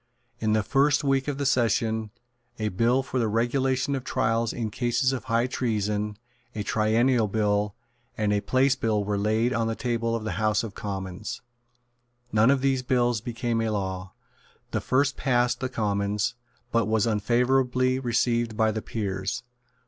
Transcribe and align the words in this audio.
In 0.39 0.53
the 0.53 0.63
first 0.63 1.03
week 1.03 1.27
of 1.27 1.37
the 1.37 1.45
session, 1.45 2.09
a 2.57 2.69
Bill 2.69 3.03
for 3.03 3.19
the 3.19 3.27
Regulation 3.27 3.93
of 3.93 4.03
Trials 4.03 4.51
in 4.51 4.71
cases 4.71 5.13
of 5.13 5.25
High 5.25 5.45
Treason, 5.45 6.17
a 6.55 6.63
Triennial 6.63 7.27
Bill, 7.27 7.75
and 8.17 8.33
a 8.33 8.41
Place 8.41 8.75
Bill 8.75 9.03
were 9.03 9.19
laid 9.19 9.53
on 9.53 9.67
the 9.67 9.75
table 9.75 10.15
of 10.15 10.23
the 10.23 10.39
House 10.43 10.63
of 10.63 10.73
Commons. 10.73 11.43
None 12.31 12.49
of 12.49 12.61
these 12.61 12.81
bills 12.81 13.21
became 13.21 13.61
a 13.61 13.69
law. 13.69 14.13
The 14.71 14.81
first 14.81 15.17
passed 15.17 15.59
the 15.59 15.69
Commons, 15.69 16.33
but 16.71 16.87
was 16.87 17.05
unfavourably 17.05 17.99
received 17.99 18.57
by 18.57 18.71
the 18.71 18.81
Peers. 18.81 19.43